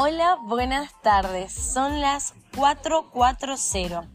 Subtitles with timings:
[0.00, 1.52] Hola, buenas tardes.
[1.52, 4.06] Son las 4.40.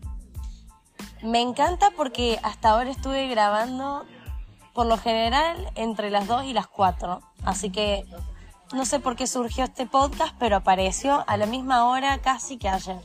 [1.23, 4.05] Me encanta porque hasta ahora estuve grabando
[4.73, 7.19] por lo general entre las 2 y las 4.
[7.43, 8.05] Así que
[8.73, 12.69] no sé por qué surgió este podcast, pero apareció a la misma hora casi que
[12.69, 13.01] ayer.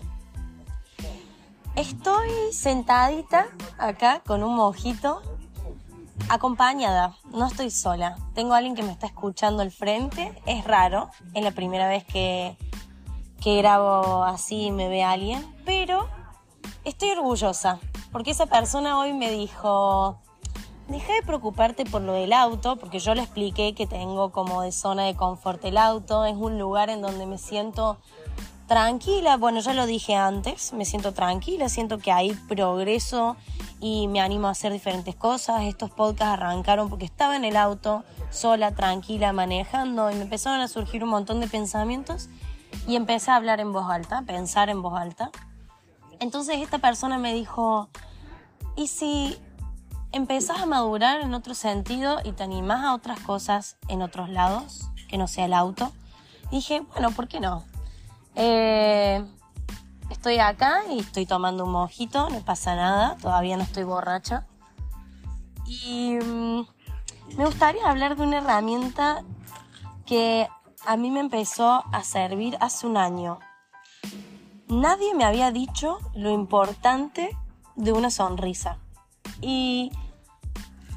[1.74, 5.20] Estoy sentadita acá con un mojito,
[6.28, 8.16] acompañada, no estoy sola.
[8.36, 12.04] Tengo a alguien que me está escuchando al frente, es raro, es la primera vez
[12.04, 12.56] que,
[13.48, 16.06] que grabo así y me ve alguien, pero
[16.84, 17.78] estoy orgullosa,
[18.12, 20.18] porque esa persona hoy me dijo,
[20.88, 24.70] deja de preocuparte por lo del auto, porque yo le expliqué que tengo como de
[24.70, 27.96] zona de confort el auto, es un lugar en donde me siento
[28.66, 33.34] tranquila, bueno, ya lo dije antes, me siento tranquila, siento que hay progreso
[33.80, 35.62] y me animo a hacer diferentes cosas.
[35.62, 40.68] Estos podcasts arrancaron porque estaba en el auto, sola, tranquila, manejando y me empezaron a
[40.68, 42.28] surgir un montón de pensamientos
[42.86, 45.30] y empecé a hablar en voz alta, pensar en voz alta.
[46.20, 47.88] Entonces esta persona me dijo,
[48.76, 49.38] ¿y si
[50.12, 54.90] empezás a madurar en otro sentido y te animás a otras cosas en otros lados,
[55.08, 55.92] que no sea el auto?
[56.50, 57.64] dije, bueno, ¿por qué no?
[58.34, 59.24] Eh,
[60.10, 64.46] estoy acá y estoy tomando un mojito, no pasa nada, todavía no estoy borracha.
[65.66, 66.66] Y mm,
[67.36, 69.22] me gustaría hablar de una herramienta
[70.06, 70.48] que
[70.88, 73.40] a mí me empezó a servir hace un año.
[74.68, 77.36] Nadie me había dicho lo importante
[77.76, 78.78] de una sonrisa.
[79.42, 79.92] Y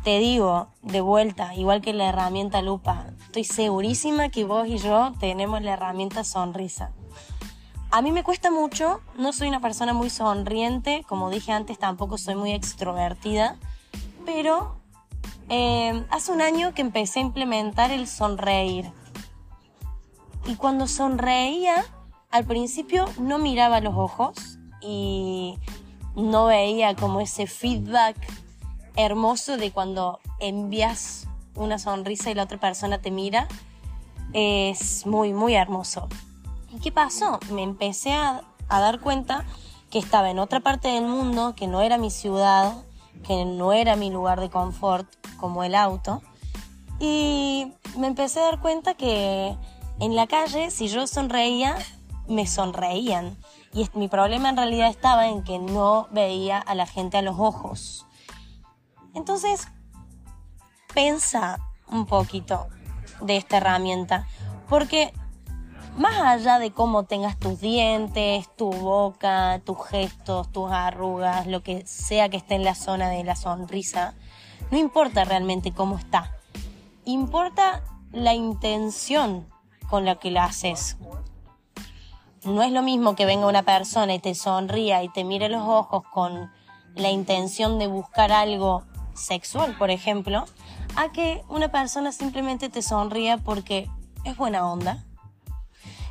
[0.05, 5.11] te digo, de vuelta, igual que la herramienta lupa, estoy segurísima que vos y yo
[5.19, 6.93] tenemos la herramienta sonrisa.
[7.91, 12.17] A mí me cuesta mucho, no soy una persona muy sonriente, como dije antes, tampoco
[12.17, 13.57] soy muy extrovertida,
[14.25, 14.77] pero
[15.49, 18.93] eh, hace un año que empecé a implementar el sonreír.
[20.45, 21.85] Y cuando sonreía,
[22.31, 25.57] al principio no miraba los ojos y
[26.15, 28.15] no veía como ese feedback
[28.95, 33.47] hermoso de cuando envías una sonrisa y la otra persona te mira.
[34.33, 36.07] Es muy, muy hermoso.
[36.73, 37.39] ¿Y qué pasó?
[37.51, 39.45] Me empecé a, dar cuenta
[39.89, 42.85] que estaba en otra parte del mundo, que no era mi ciudad,
[43.27, 45.05] que no era mi lugar de confort,
[45.37, 46.21] como el auto.
[46.99, 49.57] Y me empecé a dar cuenta que
[50.01, 51.77] en la calle, si yo sonreía,
[52.27, 53.37] me sonreían.
[53.71, 57.39] Y mi problema en realidad estaba en que no veía a la gente a los
[57.39, 58.07] ojos.
[59.13, 59.67] Entonces,
[60.95, 62.67] pensa un poquito
[63.21, 64.27] de esta herramienta,
[64.67, 65.13] porque
[65.95, 71.85] más allá de cómo tengas tus dientes, tu boca, tus gestos, tus arrugas, lo que
[71.85, 74.15] sea que esté en la zona de la sonrisa,
[74.71, 76.33] no importa realmente cómo está.
[77.05, 79.45] Importa la intención
[79.91, 80.97] con la que la haces.
[82.43, 85.67] No es lo mismo que venga una persona y te sonría y te mire los
[85.67, 86.49] ojos con
[86.95, 90.45] la intención de buscar algo sexual, por ejemplo,
[90.95, 93.89] a que una persona simplemente te sonría porque
[94.23, 95.03] es buena onda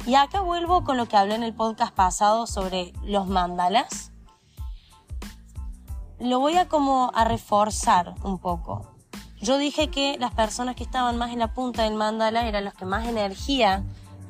[0.07, 4.13] y acá vuelvo con lo que hablé en el podcast pasado sobre los mandalas.
[6.19, 8.90] Lo voy a como a reforzar un poco.
[9.41, 12.75] Yo dije que las personas que estaban más en la punta del mandala eran los
[12.75, 13.83] que más energía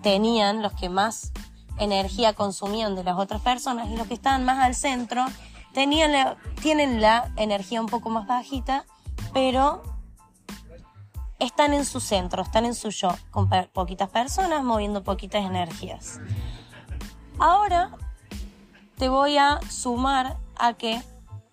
[0.03, 1.33] tenían, los que más
[1.79, 5.25] energía consumían de las otras personas y los que estaban más al centro
[5.73, 8.85] tenían tienen la energía un poco más bajita,
[9.33, 9.83] pero
[11.39, 16.21] están en su centro, están en su yo, con poquitas personas, moviendo poquitas energías.
[17.39, 17.91] Ahora
[18.97, 21.03] te voy a sumar a que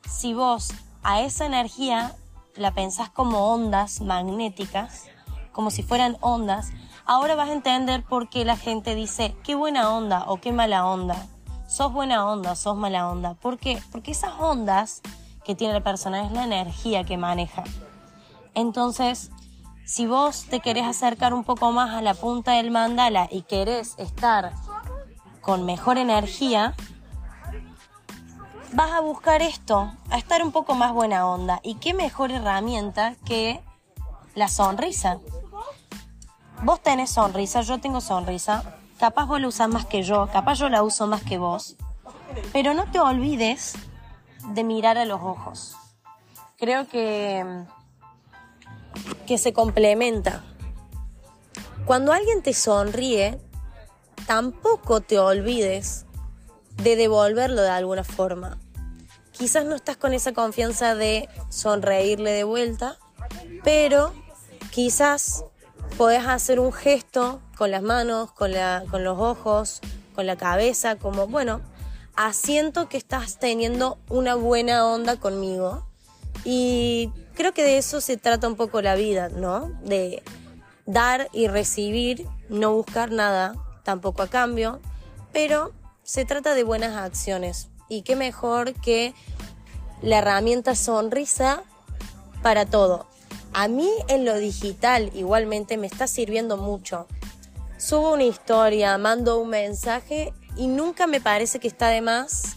[0.07, 2.16] si vos a esa energía
[2.57, 5.06] la pensás como ondas magnéticas,
[5.51, 6.72] como si fueran ondas,
[7.06, 10.85] ahora vas a entender por qué la gente dice qué buena onda o qué mala
[10.85, 11.28] onda.
[11.68, 13.34] Sos buena onda, sos mala onda.
[13.34, 13.81] ¿Por qué?
[13.91, 15.01] Porque esas ondas
[15.44, 17.63] que tiene la persona es la energía que maneja.
[18.53, 19.31] Entonces,
[19.86, 23.95] si vos te querés acercar un poco más a la punta del mandala y querés
[23.98, 24.51] estar
[25.42, 26.75] con mejor energía,
[28.74, 31.60] vas a buscar esto, a estar un poco más buena onda.
[31.64, 33.62] ¿Y qué mejor herramienta que
[34.36, 35.19] la sonrisa?
[36.64, 38.64] Vos tenés sonrisa, yo tengo sonrisa.
[39.00, 41.75] Capaz vos la usás más que yo, capaz yo la uso más que vos.
[42.52, 43.75] Pero no te olvides
[44.54, 45.75] de mirar a los ojos.
[46.58, 47.66] Creo que
[49.28, 50.44] que se complementa.
[51.86, 53.40] Cuando alguien te sonríe,
[54.25, 56.06] tampoco te olvides
[56.83, 58.57] de devolverlo de alguna forma.
[59.31, 62.97] Quizás no estás con esa confianza de sonreírle de vuelta,
[63.63, 64.13] pero
[64.71, 65.45] quizás
[65.97, 69.81] podés hacer un gesto con las manos, con, la, con los ojos,
[70.15, 71.62] con la cabeza, como, bueno,
[72.15, 75.85] asiento que estás teniendo una buena onda conmigo.
[76.44, 79.71] Y creo que de eso se trata un poco la vida, ¿no?
[79.83, 80.23] De
[80.85, 83.53] dar y recibir, no buscar nada
[83.83, 84.80] tampoco a cambio,
[85.31, 85.73] pero
[86.07, 87.68] se trata de buenas acciones.
[87.89, 89.13] Y qué mejor que
[90.01, 91.63] la herramienta sonrisa
[92.42, 93.07] para todo.
[93.51, 97.07] A mí en lo digital igualmente me está sirviendo mucho.
[97.77, 102.56] Subo una historia, mando un mensaje y nunca me parece que está de más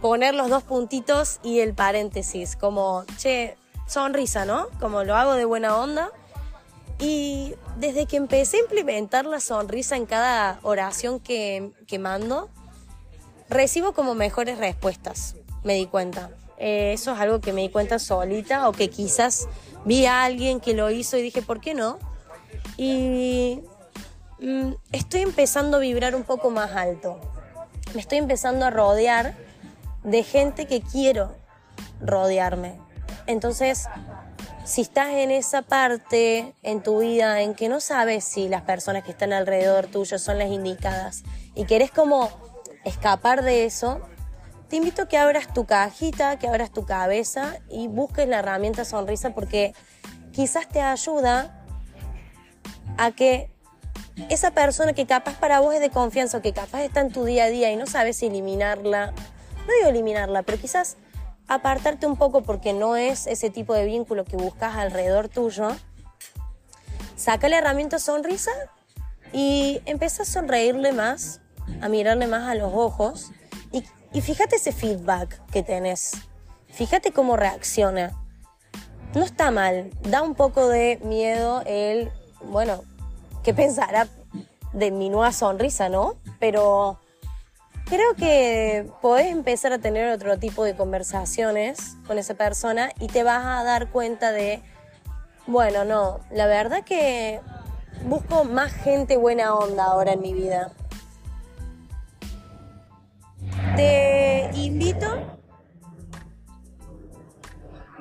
[0.00, 4.68] poner los dos puntitos y el paréntesis, como, che, sonrisa, ¿no?
[4.80, 6.10] Como lo hago de buena onda.
[6.98, 12.48] Y desde que empecé a implementar la sonrisa en cada oración que, que mando,
[13.50, 16.30] recibo como mejores respuestas, me di cuenta.
[16.56, 19.48] Eh, eso es algo que me di cuenta solita o que quizás
[19.84, 21.98] vi a alguien que lo hizo y dije, ¿por qué no?
[22.76, 23.62] Y
[24.40, 27.20] mm, estoy empezando a vibrar un poco más alto.
[27.94, 29.34] Me estoy empezando a rodear
[30.04, 31.34] de gente que quiero
[32.00, 32.78] rodearme.
[33.26, 33.86] Entonces,
[34.64, 39.02] si estás en esa parte en tu vida en que no sabes si las personas
[39.02, 41.24] que están alrededor tuyo son las indicadas
[41.54, 42.30] y querés como
[42.84, 44.00] escapar de eso,
[44.68, 48.84] te invito a que abras tu cajita, que abras tu cabeza y busques la herramienta
[48.84, 49.74] sonrisa porque
[50.32, 51.64] quizás te ayuda
[52.96, 53.50] a que
[54.28, 57.24] esa persona que capaz para vos es de confianza o que capaz está en tu
[57.24, 60.96] día a día y no sabes eliminarla, no digo eliminarla, pero quizás
[61.48, 65.68] apartarte un poco porque no es ese tipo de vínculo que buscas alrededor tuyo,
[67.16, 68.52] saca la herramienta sonrisa
[69.32, 71.40] y empieza a sonreírle más,
[71.80, 73.32] a mirarle más a los ojos
[74.12, 76.12] y fíjate ese feedback que tenés.
[76.68, 78.10] Fíjate cómo reacciona.
[79.14, 79.90] No está mal.
[80.02, 82.10] Da un poco de miedo el,
[82.44, 82.82] bueno,
[83.44, 84.08] ¿qué pensará
[84.72, 86.16] de mi nueva sonrisa, no?
[86.40, 86.98] Pero
[87.86, 93.22] creo que podés empezar a tener otro tipo de conversaciones con esa persona y te
[93.22, 94.60] vas a dar cuenta de,
[95.46, 97.40] bueno, no, la verdad que
[98.04, 100.72] busco más gente buena onda ahora en mi vida
[103.76, 105.06] te invito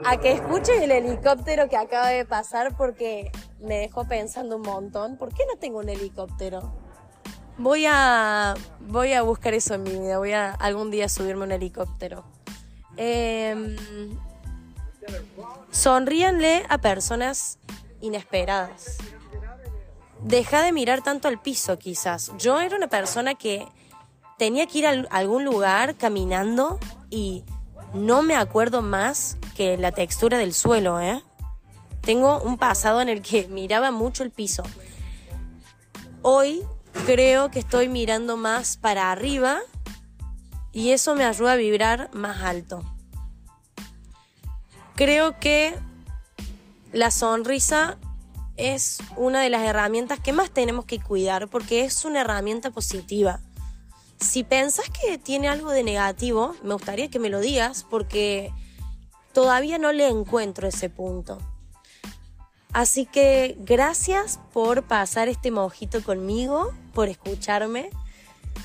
[0.04, 5.18] a que escuches el helicóptero que acaba de pasar porque me dejó pensando un montón.
[5.18, 6.74] ¿Por qué no tengo un helicóptero?
[7.57, 10.18] Voy a, voy a buscar eso en mi vida.
[10.18, 12.24] Voy a algún día subirme un helicóptero.
[12.98, 13.75] Eh,
[15.71, 17.60] sonríanle a personas
[18.01, 18.98] inesperadas.
[20.21, 22.31] Deja de mirar tanto al piso, quizás.
[22.38, 23.68] Yo era una persona que
[24.40, 26.80] tenía que ir a algún lugar caminando
[27.12, 27.44] y
[27.94, 31.22] no me acuerdo más que la textura del suelo, ¿eh?
[32.02, 34.64] Tengo un pasado en el que miraba mucho el piso.
[36.22, 36.64] Hoy
[37.06, 39.60] creo que estoy mirando más para arriba
[40.72, 42.84] y eso me ayuda a vibrar más alto.
[44.96, 45.78] Creo que
[46.94, 47.98] la sonrisa
[48.56, 53.42] es una de las herramientas que más tenemos que cuidar porque es una herramienta positiva.
[54.19, 58.51] Si pensás que tiene algo de negativo, me gustaría que me lo digas porque
[59.33, 61.38] todavía no le encuentro ese punto.
[62.74, 67.90] Así que gracias por pasar este mojito conmigo, por escucharme.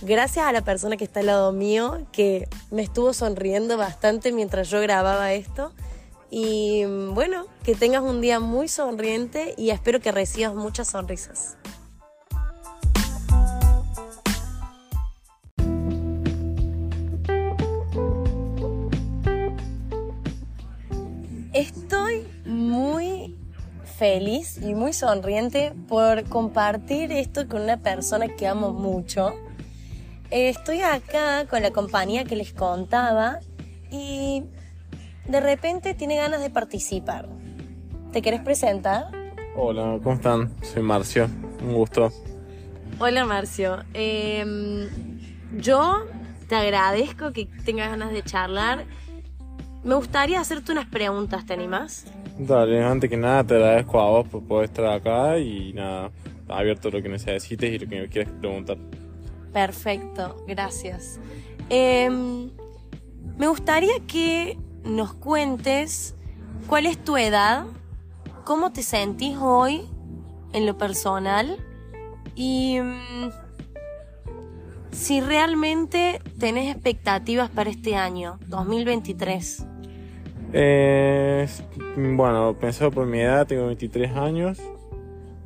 [0.03, 4.69] Gracias a la persona que está al lado mío, que me estuvo sonriendo bastante mientras
[4.69, 5.73] yo grababa esto.
[6.31, 11.57] Y bueno, que tengas un día muy sonriente y espero que recibas muchas sonrisas.
[23.97, 29.35] Feliz y muy sonriente por compartir esto con una persona que amo mucho.
[30.31, 33.39] Estoy acá con la compañía que les contaba
[33.91, 34.45] y
[35.29, 37.29] de repente tiene ganas de participar.
[38.13, 39.07] ¿Te querés presentar?
[39.57, 40.53] Hola, ¿cómo están?
[40.63, 41.29] Soy Marcio,
[41.63, 42.11] un gusto.
[42.99, 44.89] Hola Marcio, em,
[45.57, 46.05] yo
[46.49, 48.85] te agradezco que tengas ganas de charlar
[49.85, 52.07] me gustaría hacerte unas preguntas, ¿te animas?
[52.39, 56.11] Dale, antes que nada te agradezco a vos por poder estar acá y nada,
[56.49, 58.77] abierto lo que necesites y lo que me quieras preguntar.
[59.53, 61.21] Perfecto, gracias.
[61.71, 62.51] Em,
[63.39, 66.17] me gustaría que nos cuentes
[66.67, 67.67] cuál es tu edad,
[68.45, 69.83] cómo te sentís hoy
[70.53, 71.57] en lo personal
[72.35, 73.31] y mm,
[74.91, 79.67] si realmente tenés expectativas para este año, 2023.
[80.57, 81.49] Eh,
[81.97, 84.63] bueno, pensado por mi edad, tengo 23 años.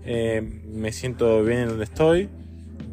[0.05, 2.29] eh, me siento bien en donde estoy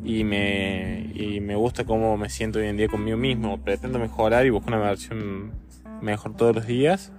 [0.04, 3.62] y me, y me gusta cómo me siento hoy en día conmigo mismo.
[3.62, 5.52] Pretendo mejorar y busco una versión
[6.02, 7.12] mejor todos los días.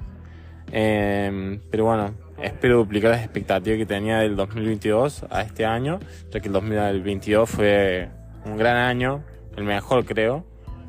[0.72, 6.00] Eh, pero bueno, espero duplicar las expectativas que tenía del 2022 a este año,
[6.30, 8.08] ya que el 2022 fue
[8.46, 9.22] un gran año,
[9.56, 10.46] el mejor creo,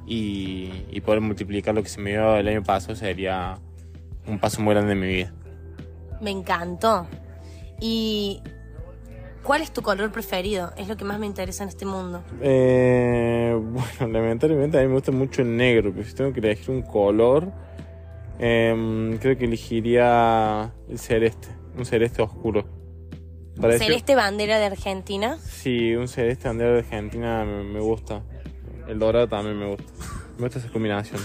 [0.08, 3.60] y, y poder multiplicar lo que se me dio el año pasado sería
[4.28, 5.34] un paso muy grande en mi vida.
[6.22, 7.08] Me encantó.
[7.80, 8.42] ¿Y
[9.44, 10.72] cuál es tu color preferido?
[10.78, 12.24] Es lo que más me interesa en este mundo.
[12.42, 16.72] Eh, bueno, lamentablemente a mí me gusta mucho el negro, pero si tengo que elegir
[16.72, 17.52] un color,
[18.40, 22.66] eh, creo que elegiría el celeste, un celeste oscuro.
[23.60, 25.38] Parece- Celeste bandera de Argentina.
[25.42, 28.22] Sí, un celeste bandera de Argentina me, me gusta.
[28.88, 29.84] El dorado también me gusta.
[30.38, 31.20] Me gusta esa combinación.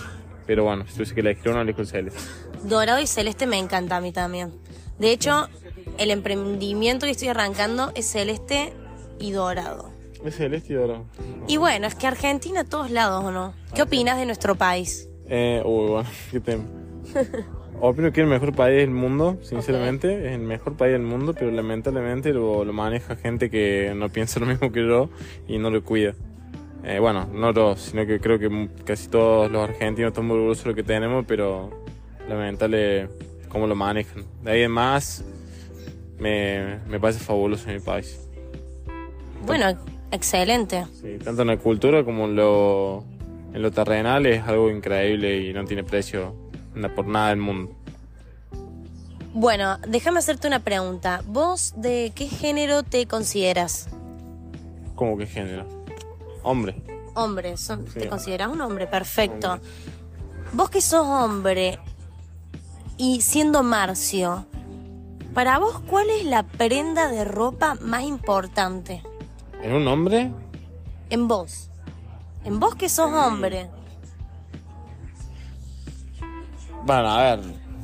[0.47, 2.19] Pero bueno, si tuviese que elegir uno, elijo el celeste.
[2.65, 4.53] Dorado y celeste me encanta a mí también.
[4.99, 5.49] De hecho,
[5.99, 8.73] el emprendimiento que estoy arrancando es celeste
[9.19, 9.91] y dorado.
[10.25, 11.05] Es celeste y dorado.
[11.49, 13.55] Y bueno, es que Argentina a todos lados, ¿o no?
[13.75, 15.09] ¿Qué opinas de nuestro país?
[15.29, 16.65] Eh, uy, bueno, qué tema.
[17.81, 20.29] Opino que es el mejor país del mundo, sinceramente.
[20.29, 24.39] Es el mejor país del mundo, pero lamentablemente lo, lo maneja gente que no piensa
[24.41, 25.11] lo mismo que yo
[25.49, 26.15] y no lo cuida.
[26.85, 30.65] Eh, bueno, no yo, sino que creo que casi todos los argentinos están muy orgullosos
[30.65, 31.71] de lo que tenemos, pero
[32.29, 33.09] lamentable
[33.49, 34.25] cómo lo manejan.
[34.43, 35.25] De ahí en más,
[36.19, 38.19] me, me parece fabuloso mi país.
[39.45, 39.77] Bueno,
[40.11, 40.87] excelente.
[41.01, 43.05] Sí, tanto en la cultura como en lo,
[43.53, 46.35] en lo terrenal es algo increíble y no tiene precio
[46.95, 47.73] por nada del mundo.
[49.35, 51.23] Bueno, déjame hacerte una pregunta.
[51.27, 53.89] ¿Vos de qué género te consideras?
[54.95, 55.65] ¿Cómo que género?
[56.43, 56.83] Hombre.
[57.15, 58.01] Hombre, son- Sí.
[58.01, 58.87] ¿te consideras un hombre?
[58.87, 59.53] Perfecto.
[59.55, 59.69] Hombre.
[60.53, 61.79] Vos que sos hombre
[62.97, 64.47] y siendo Marcio,
[65.35, 69.03] para vos, ¿cuál es la prenda de ropa más importante?
[69.63, 70.31] ¿En un hombre?
[71.09, 71.71] En vos.
[72.45, 73.69] En vos que sos hombre.
[76.85, 77.41] Bueno, a ver.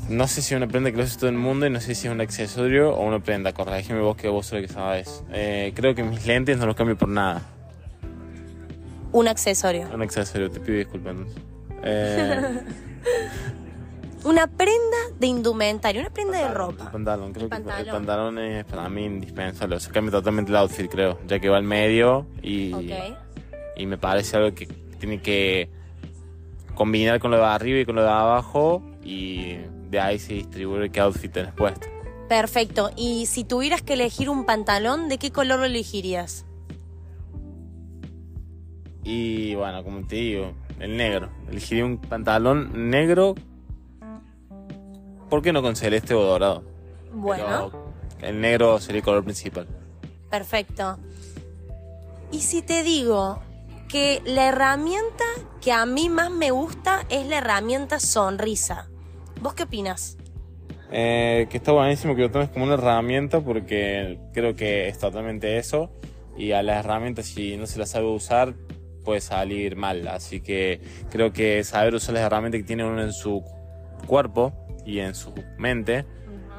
[0.08, 1.94] No sé si es una prenda que lo hace todo el mundo y no sé
[1.94, 3.52] si es un accesorio o una prenda.
[3.52, 5.22] Corregime vos que vos sos lo que sabes.
[5.30, 7.42] Eh, creo que mis lentes no los cambio por nada.
[9.12, 9.88] Un accesorio.
[9.92, 11.14] Un accesorio, te pido disculpas.
[11.82, 12.60] Eh,
[14.24, 16.90] Una prenda de indumentaria, una prenda de el ropa.
[16.90, 17.92] pantalón, creo El que el pantalón.
[17.94, 19.76] pantalón es para mí indispensable.
[19.76, 21.18] O sea, cambia totalmente el outfit, creo.
[21.26, 22.72] Ya que va al medio y.
[23.76, 24.66] Y me parece algo que
[24.98, 25.70] tiene que
[26.74, 29.56] combinar con lo de arriba y con lo de abajo y
[29.90, 31.86] de ahí se distribuye qué outfit tenés puesto.
[32.28, 32.90] Perfecto.
[32.96, 36.44] Y si tuvieras que elegir un pantalón, ¿de qué color lo elegirías?
[39.04, 41.30] Y bueno, como te digo, el negro.
[41.50, 43.34] Elegiría un pantalón negro.
[45.28, 46.64] ¿Por qué no con celeste o dorado?
[47.12, 47.70] Bueno,
[48.18, 49.66] Pero el negro sería el color principal.
[50.30, 50.98] perfecto.
[52.30, 53.38] Y si te digo
[53.88, 55.24] que la herramienta
[55.62, 58.88] que a mí más me gusta es la herramienta sonrisa.
[59.40, 60.18] ¿Vos qué opinas?
[60.90, 65.56] Eh, que está buenísimo que lo tomes como una herramienta porque creo que es totalmente
[65.58, 65.90] eso.
[66.36, 68.54] Y a las herramientas, si no se las sabe usar,
[69.04, 70.06] puede salir mal.
[70.08, 70.80] Así que
[71.10, 73.42] creo que saber usar las herramientas que tiene uno en su
[74.06, 74.52] cuerpo
[74.88, 76.06] y en su mente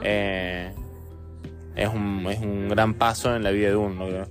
[0.03, 0.71] eh,
[1.75, 4.05] es, un, es un gran paso en la vida de uno.
[4.05, 4.27] creo.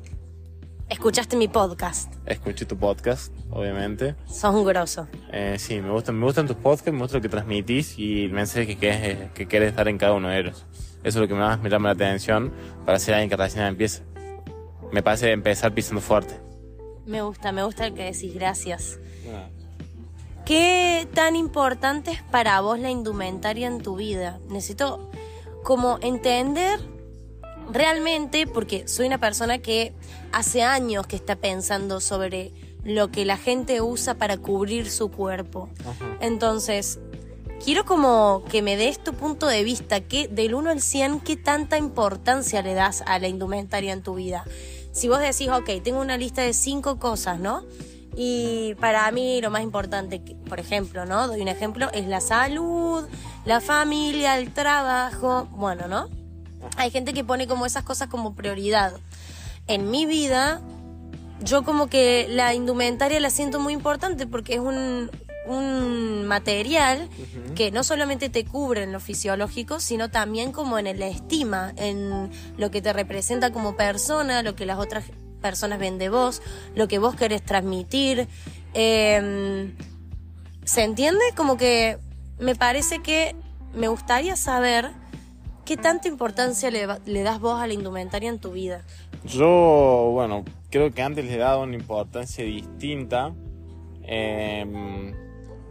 [0.89, 2.15] Escuchaste mi podcast.
[2.25, 4.15] Escuché tu podcast, obviamente.
[4.27, 5.09] Sos un grosso.
[5.33, 8.33] Eh, sí, me gustan, me gustan tus podcasts, me gusta lo que transmitís y el
[8.33, 10.65] mensaje que quieres, que quieres dar en cada uno de ellos.
[11.03, 12.53] Eso es lo que más me llama la atención
[12.87, 14.05] para ser alguien que recién empieza.
[14.93, 16.35] Me parece empezar pisando fuerte.
[17.05, 19.01] Me gusta, me gusta el que decís gracias.
[20.49, 24.41] ¿Qué tan importante es para vos la indumentaria en tu vida?
[24.49, 25.11] Necesito
[25.63, 26.81] como entender
[27.71, 29.93] realmente, porque soy una persona que
[30.33, 35.69] hace años que está pensando sobre lo que la gente usa para cubrir su cuerpo.
[36.23, 36.99] Entonces,
[37.63, 41.37] quiero como que me des tu punto de vista, que del 1 al 100, ¿qué
[41.37, 44.45] tanta importancia le das a la indumentaria en tu vida?
[44.93, 47.67] Si vos decís, ok, tengo una lista de cinco cosas, ¿no?
[48.21, 51.29] Y para mí lo más importante, por ejemplo, ¿no?
[51.29, 53.07] Doy un ejemplo, es la salud,
[53.45, 56.09] la familia, el trabajo, bueno, ¿no?
[56.77, 58.93] Hay gente que pone como esas cosas como prioridad.
[59.69, 60.61] En mi vida,
[61.45, 65.13] yo como que la indumentaria la siento muy importante porque es un,
[65.47, 67.09] un material
[67.55, 72.33] que no solamente te cubre en lo fisiológico, sino también como en la estima, en
[72.57, 75.05] lo que te representa como persona, lo que las otras
[75.39, 76.43] personas ven de vos,
[76.75, 78.29] lo que vos querés transmitir.
[78.75, 79.73] Eh,
[80.65, 81.21] ¿Se entiende?
[81.35, 81.99] Como que
[82.39, 83.35] me parece que
[83.75, 84.91] me gustaría saber
[85.69, 88.85] ¿qué tanta importancia le, le das vos a la indumentaria en tu vida?
[89.25, 93.35] Yo, bueno, creo que antes le daba una importancia distinta.
[94.03, 95.13] em,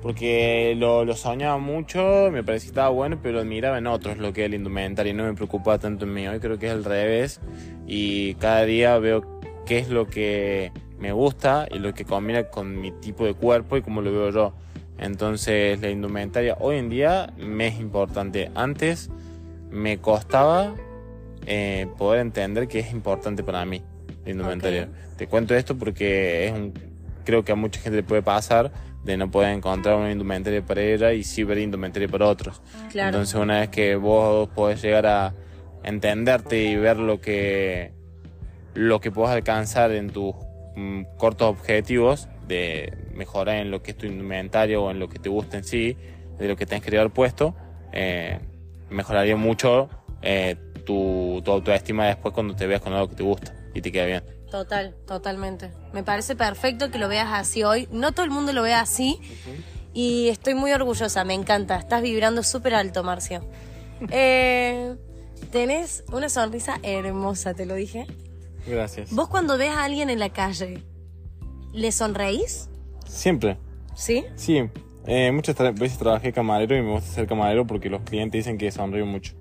[0.03, 4.45] porque lo, soñaba mucho, me parecía que estaba bueno, pero admiraba en otros lo que
[4.45, 6.27] es la indumentaria y no me preocupaba tanto en mí.
[6.27, 7.41] Hoy creo que es al revés
[7.87, 9.36] y cada día veo
[9.67, 13.77] qué es lo que me gusta y lo que combina con mi tipo de cuerpo
[13.77, 14.53] y cómo lo veo yo.
[14.97, 18.49] Entonces la indumentaria hoy en día me es importante.
[18.55, 19.11] Antes
[19.69, 20.73] me costaba
[21.45, 23.83] eh, poder entender que es importante para mí
[24.25, 24.89] la indumentaria.
[25.17, 26.73] Te cuento esto porque es un,
[27.25, 28.71] creo que a mucha gente le puede pasar
[29.03, 32.61] de no poder encontrar una indumentaria para ella y sí ver indumentaria para otros.
[32.89, 33.09] Claro.
[33.09, 35.33] Entonces una vez que vos podés llegar a
[35.83, 37.96] entenderte y ver lo que
[38.77, 40.35] lo que puedes alcanzar en tus
[40.75, 45.17] mm, cortos objetivos de mejorar en lo que es tu indumentario o en lo que
[45.17, 45.97] te gusta en sí,
[46.37, 47.55] de lo que tenés que llevar puesto,
[47.91, 48.39] eh,
[48.91, 49.89] mejoraría mucho
[50.21, 50.55] eh,
[50.85, 54.05] tu, tu autoestima después cuando te veas con algo que te gusta y te queda
[54.05, 54.23] bien.
[54.51, 55.71] Total, totalmente.
[55.91, 57.89] Me parece perfecto que lo veas así hoy.
[57.91, 59.19] No todo el mundo lo ve así.
[59.93, 61.77] Y estoy muy orgullosa, me encanta.
[61.77, 63.43] Estás vibrando súper alto, Marcio.
[64.11, 64.95] Eh,
[65.51, 68.05] tenés una sonrisa hermosa, te lo dije.
[68.67, 69.11] Gracias.
[69.13, 70.83] Vos cuando ves a alguien en la calle,
[71.73, 72.69] ¿le sonreís?
[73.07, 73.57] Siempre.
[73.95, 74.25] ¿Sí?
[74.35, 74.63] Sí.
[75.05, 78.57] Eh, muchas tra- veces trabajé camarero y me gusta ser camarero porque los clientes dicen
[78.57, 79.33] que sonrío mucho.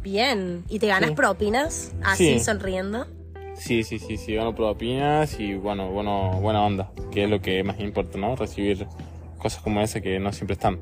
[0.00, 0.64] Bien.
[0.68, 1.16] ¿Y te ganas Sí.
[1.16, 2.40] propinas así Sí.
[2.40, 3.06] sonriendo?
[3.56, 7.62] Sí, sí, sí, sí, gano propinas y bueno, bueno, buena onda, que es lo que
[7.62, 8.34] más importa, ¿no?
[8.36, 8.86] Recibir
[9.38, 10.80] cosas como esa que no siempre están.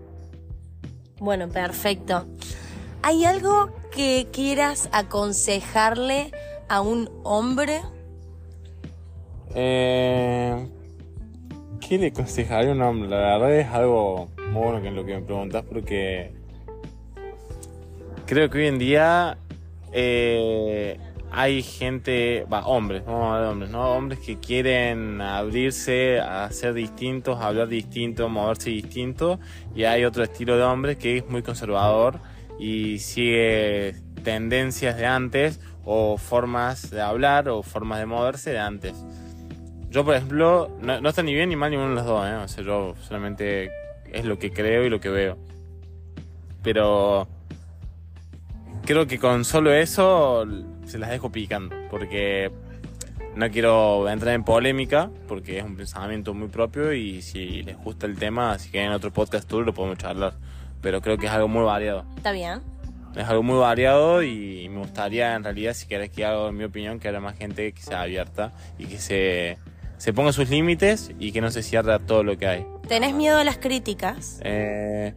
[1.19, 2.25] Bueno, perfecto.
[3.03, 6.31] ¿Hay algo que quieras aconsejarle
[6.73, 7.83] a un hombre?
[9.55, 10.67] Eh,
[11.87, 13.11] ¿Qué le aconsejaría a un hombre?
[13.11, 16.33] La verdad es algo bueno que lo que me preguntas porque
[18.25, 19.37] creo que hoy en día
[19.93, 20.99] eh,
[21.31, 23.93] hay gente, va, hombres, vamos a hablar de hombres, ¿no?
[23.93, 29.39] Hombres que quieren abrirse a ser distintos, a hablar distinto, moverse distinto
[29.75, 32.19] y hay otro estilo de hombres que es muy conservador
[32.59, 38.95] y sigue tendencias de antes o formas de hablar o formas de moverse de antes.
[39.91, 42.35] Yo, por ejemplo, no, no está ni bien ni mal ninguno de los dos, ¿eh?
[42.35, 43.71] O sea, yo solamente
[44.11, 45.37] es lo que creo y lo que veo.
[46.63, 47.29] Pero
[48.85, 50.47] creo que con solo eso
[50.87, 52.51] se las dejo picando, porque
[53.35, 58.07] no quiero entrar en polémica, porque es un pensamiento muy propio y si les gusta
[58.07, 60.35] el tema, si quieren otro podcast tour lo podemos charlar.
[60.81, 62.05] Pero creo que es algo muy variado.
[62.17, 62.61] ¿Está bien?
[63.17, 66.65] Es algo muy variado y me gustaría en realidad, si querés que haga en mi
[66.65, 69.59] opinión, que haya más gente que sea abierta y que se,
[69.99, 72.67] se ponga sus límites y que no se cierre a todo lo que hay.
[72.89, 74.41] ¿Tenés miedo a las críticas?
[74.43, 75.15] Eh,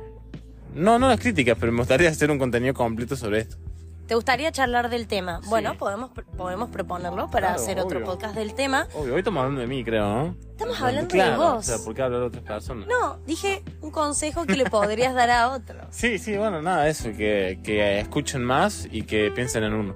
[0.73, 3.57] no, no las críticas, pero me gustaría hacer un contenido completo sobre esto.
[4.07, 5.39] ¿Te gustaría charlar del tema?
[5.41, 5.49] Sí.
[5.49, 8.11] Bueno, podemos, podemos proponerlo para Claro, hacer otro obvio.
[8.11, 8.87] podcast del tema.
[8.93, 10.35] Obvio, hoy estamos hablando de mí, creo, ¿no?
[10.51, 11.57] Estamos hablando claro, de vos.
[11.57, 12.87] O sea, ¿por qué hablar de otras personas?
[12.87, 15.79] No, dije un consejo que le podrías dar a otro.
[15.89, 19.95] Sí, sí, bueno, nada, eso, que, que escuchen más y que piensen en uno.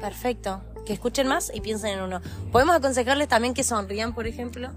[0.00, 0.62] Perfecto.
[0.84, 2.20] Que escuchen más y piensen en uno.
[2.50, 4.70] Podemos aconsejarles también que sonrían, por ejemplo.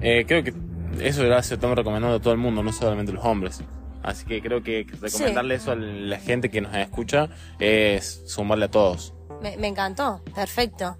[0.00, 0.54] Eh, creo que
[1.00, 3.60] eso ya se estamos recomendando a todo el mundo, no solamente a los hombres.
[4.02, 8.70] Así que creo que recomendarle eso a la gente que nos escucha es sumarle a
[8.70, 9.14] todos.
[9.42, 10.22] Me, me encantó.
[10.34, 10.96] Perfecto.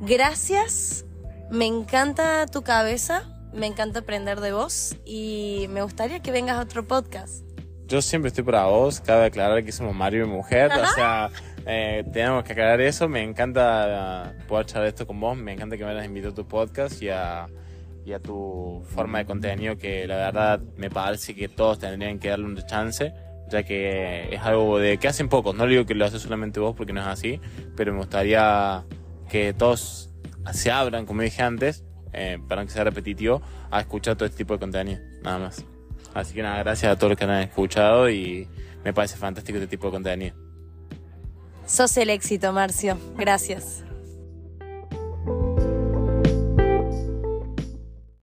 [0.00, 1.04] Gracias.
[1.50, 3.24] Me encanta tu cabeza.
[3.52, 4.96] Me encanta aprender de vos.
[5.04, 7.46] Y me gustaría que vengas a otro podcast.
[7.86, 11.30] Yo siempre estoy para vos, cabe aclarar que somos Mario y mujer, o sea,
[11.66, 15.76] eh, tenemos que aclarar eso, me encanta uh, poder charlar esto con vos, me encanta
[15.76, 17.46] que me hayas invitado a tu podcast y a,
[18.06, 22.28] y a tu forma de contenido que la verdad me parece que todos tendrían que
[22.28, 23.12] darle una chance,
[23.50, 26.76] ya que es algo de que hacen pocos, no digo que lo haces solamente vos
[26.76, 27.40] porque no es así,
[27.76, 28.84] pero me gustaría
[29.28, 30.14] que todos
[30.52, 33.42] se abran, como dije antes, eh, para que sea repetitivo,
[33.72, 35.64] a escuchar todo este tipo de contenido, nada más.
[36.14, 38.48] Así que nada, gracias a todos los que han escuchado y
[38.84, 40.36] me parece fantástico este tipo de contenido.
[41.66, 42.96] Sos el éxito, Marcio.
[43.16, 43.82] Gracias.